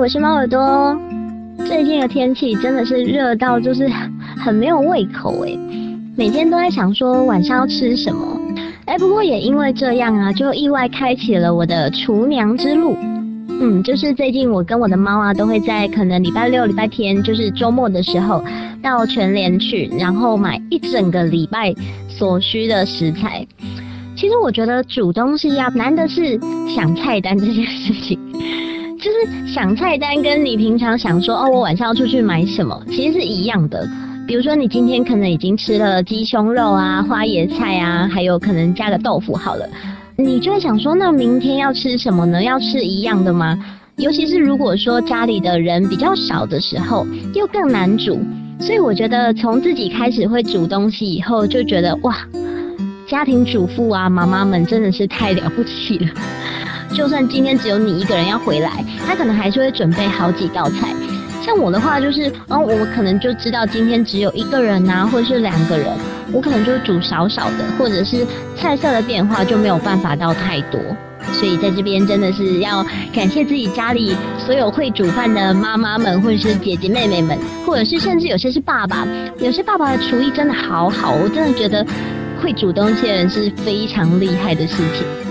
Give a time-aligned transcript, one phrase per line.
[0.00, 0.98] 我是猫耳朵。
[1.66, 3.86] 最近的天气真的是热到就是
[4.42, 5.58] 很没有胃口诶，
[6.16, 8.40] 每天都在想说晚上要吃什么。
[8.86, 12.96] 哎，不过也因为这样啊，就意外开启了我的厨娘之路。
[13.60, 18.42] 嗯，就是最近我跟我的猫啊，都会在可能礼拜六、礼拜天，就是周末的时候，
[18.82, 21.74] 到全联去，然后买一整个礼拜
[22.08, 23.46] 所需的食材。
[24.16, 26.40] 其实我觉得煮东西呀，难的是
[26.74, 28.18] 想菜单这件事情。
[29.46, 33.88] 想菜单，跟你平常想说哦，我晚上要出去买什么，其实是一样的。
[34.26, 39.68] 比如说你今天可能已经吃了鸡胸肉啊、花椰菜啊，还有可能加个豆腐好了，
[40.16, 42.42] 你就会想说，那明天要吃什么呢？
[42.42, 43.58] 要吃一样的吗？
[43.96, 48.18] 尤其是如果说家里的人比较少的时候，又更难煮。
[48.60, 52.16] 所以我觉得从自己开始会煮东西以后，就觉得哇，
[53.08, 56.08] 家庭主妇啊，妈妈们真的是太了不起了。
[56.94, 60.94] 就算今天只有你一个人要回来，他可能还是会准备好几道菜。
[61.42, 65.88] 像我的话，就是，哦，我可能就知道今天只有一个人呐、或者是两个人，
[66.32, 70.78] 我可能就煮少少的，或者是菜色的变化就没有办法到太多。
[71.32, 79.06] 所以在这边真的是要感谢自己家里所有会煮饭的妈妈们，或者是姐姐妹妹们，或者是甚至有些是爸爸，
[79.38, 81.86] 有些爸爸的厨艺真的好好，我真的觉得
[82.42, 85.29] 会煮东西的人是非常厉害的事情。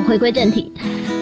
[0.00, 0.72] 回归正题，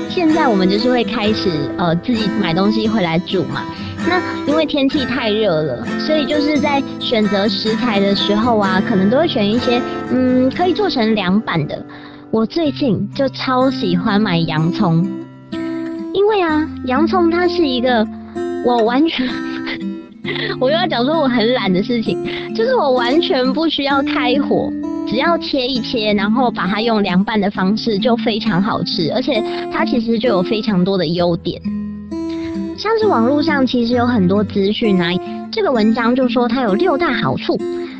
[0.08, 3.62] 现在我们就是会开始呃自己买东西回来煮嘛。
[4.04, 11.84] 那因为天气太热了，所以就是在选择食材的时候啊，可能都会选一些嗯可以做成凉拌的。
[12.30, 15.06] 我最近就超喜欢买洋葱，
[16.12, 18.06] 因为啊洋葱它是一个
[18.64, 19.28] 我完全
[20.58, 22.18] 我又要讲说我很懒的事情，
[22.54, 24.72] 就是我完全不需要开火。
[25.12, 31.60] 只要切一切，然后把它用凉拌的方式，就非常好吃，而且它其实就有非常多的优点。
[32.78, 35.10] 像是网络上其实有很多资讯啊，
[35.52, 37.58] 这个文章就说它有六大好处，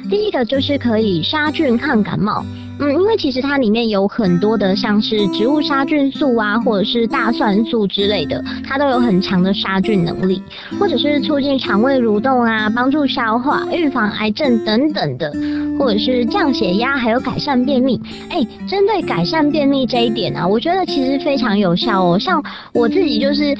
[0.08, 2.42] 第一个就是可以杀菌抗感冒。
[2.78, 10.42] 嗯，因为其实它里面有很多的，像是植物杀菌素啊，或者是大蒜素之类的，它都有很强的杀菌能力，
[10.80, 15.32] 或者是促进肠胃蠕动啊，帮助消化、预防癌症等等的，
[15.78, 18.00] 或者是降血压，还有改善便秘。
[18.30, 22.18] 哎，针对改善便秘这一点啊，我觉得其实非常有效哦。
[22.18, 23.56] 像我自己就是。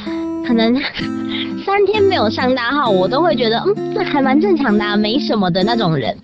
[0.47, 0.75] 可能
[1.65, 6.17] 三天没有上大号，我都会觉得，嗯，这还蛮正常的啊，没什么的那种人。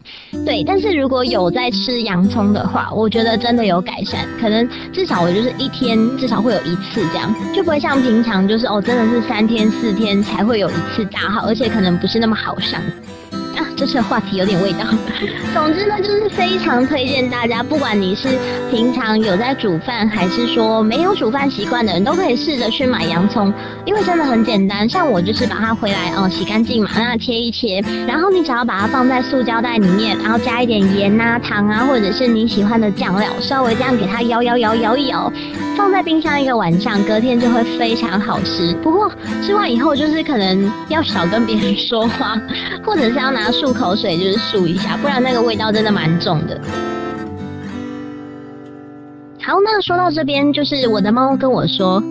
[0.45, 4.27] 对，但是如果有在吃洋葱的话，我觉得真的有改善。
[4.41, 12.81] 可能至少我就是一天至少会有一次这样，就不会像平常就是哦，真的是三天四天才会有一次大号，而且可能不是那么好上。
[13.57, 14.79] 啊，这次话题有点味道。
[15.55, 18.37] 总之呢，就是非常推荐大家，不管你是
[18.71, 23.53] 平常有在煮饭，还是说没有煮饭习惯的人，都可以试着去买洋葱，
[23.85, 24.89] 因为真的很简单。
[24.89, 35.33] 像我就是把它回来哦，洗干净嘛，那切一切，然后你只要把它放在塑胶袋里面，然后加一点盐啊、糖啊，或者是你喜欢的酱料，稍微这样给它摇摇摇摇一摇，
[35.77, 38.75] 放在冰箱一个晚上，隔天就会非常好吃。
[38.83, 39.11] 不过
[39.43, 42.41] 吃完以后，就是可能要少跟别人说话，
[42.85, 43.49] 或者是要拿。
[43.69, 46.59] 漱口水就是漱一下，不然那个味道真的蛮重的。
[49.43, 52.03] 好，那说到这边，就是我的猫跟我说，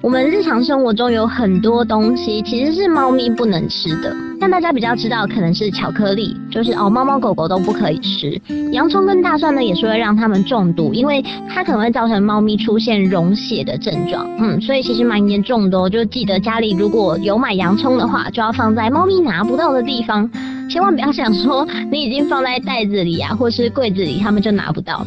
[0.00, 4.12] 我们日常生活中有很多东西其实是猫咪不能吃的。
[4.38, 8.40] 像大家比较知道，可能是巧克力，就是哦，猫猫狗狗都不可以吃。
[8.72, 14.28] 洋葱跟大蒜呢，也是会让它们中毒，因为它可能会造成猫咪出现溶血的症状。
[14.38, 15.88] 嗯，所以其实蛮严重的。
[15.88, 20.30] 就记得家里如果有买洋葱的话，就要放在猫咪拿不到的地方。
[20.68, 25.06] 千万不要想说你已经放在袋子里啊，或是柜子里，他们就拿不到。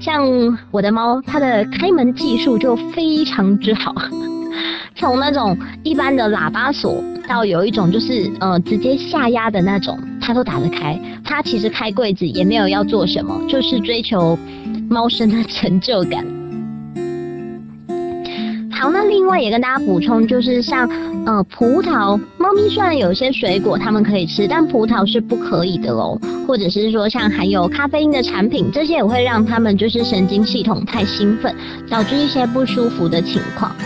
[0.00, 0.22] 像
[0.70, 3.94] 我的猫，它的开门技术就非常之好，
[4.94, 10.98] 从那种一般的喇叭锁，到有一种就是呃直接下压的那种，它都打得开。
[11.24, 14.38] 它其实开柜子也没有要做什么，就是追求
[14.88, 16.24] 猫生的成就感。
[18.70, 20.88] 好，那另外也跟大家补充，就是像
[21.28, 26.18] 呃葡萄，猫咪虽然有些水果它们可以吃，但葡萄是不可以的喽。
[26.46, 31.54] 或者是说像含有咖啡因的产品，这些也会让它们就是神经系统太兴奋，
[31.90, 33.76] 导致一些不舒服的情况。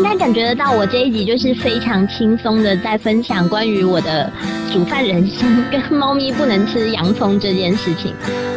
[0.00, 4.32] 应该感觉得到我这一集就是非常轻松的在分享关于我的
[4.72, 8.14] 煮饭人生跟猫咪不能吃洋葱这件事情。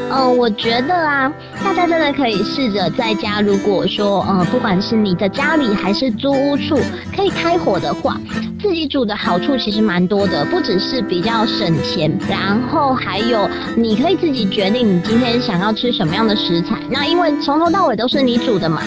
[0.09, 1.29] 嗯，我觉得啊，
[1.61, 6.79] 大家真的可以试着在家，如果说，嗯，不管是你的家里还是租屋处，
[7.13, 8.17] 可以开火的话，
[8.61, 16.77] 自己煮的好处其实蛮多的，不只是比较省钱，然后还有你可以自己决定你今天想要吃什么样的食材。
[16.89, 18.81] 那因为从头到尾都是你煮的嘛，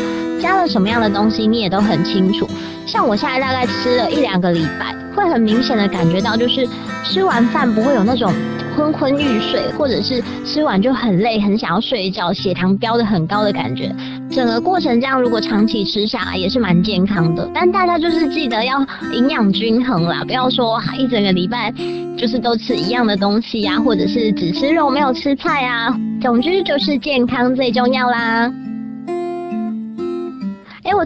[0.47, 2.49] 加了什么样的东西你也都很清楚。
[2.87, 6.69] 像我现在大概吃了一两个礼拜，会很明显的感觉到，就是
[7.03, 8.33] 吃完饭不会有那种。
[8.77, 13.91] 昏昏欲睡，或者是吃完就很累，很想要睡觉，血糖飙得很高的感觉。
[14.31, 17.51] 整个过程这样，如果长期吃下来也是蛮健康的。
[17.55, 21.73] 但大家就是记得要营养均衡啦，不要说一整个礼拜
[22.19, 25.99] 就是都吃一样的东西呀、或者是只吃肉没有吃菜啊。
[26.21, 28.53] 总之就是健康最重要啦。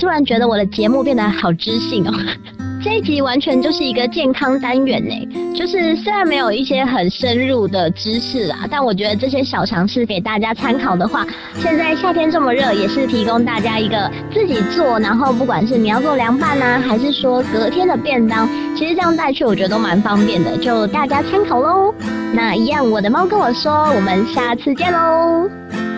[0.01, 2.13] 突然觉得我的节目变得好知性哦。
[2.83, 11.27] 这一集完全就是一个健康单元呢，就是虽然没有一些很深入的知识啦，但我觉得这些小常识给大家参考的话，
[11.57, 21.95] 现在夏天这么热，也是提供大家一个自己做，然后不管是你要做凉拌啊，还是说隔天的便当，其实这样带去我觉得都蛮方便的，就大家参考喽。
[22.33, 25.90] 那一样，我的猫跟我说，我们下次见喽。